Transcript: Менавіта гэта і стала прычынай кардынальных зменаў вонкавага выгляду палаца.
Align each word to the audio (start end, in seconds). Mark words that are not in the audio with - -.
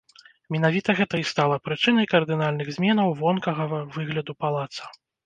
Менавіта 0.53 0.93
гэта 0.99 1.19
і 1.19 1.25
стала 1.31 1.59
прычынай 1.69 2.07
кардынальных 2.13 2.71
зменаў 2.79 3.13
вонкавага 3.21 3.83
выгляду 3.99 4.37
палаца. 4.47 4.91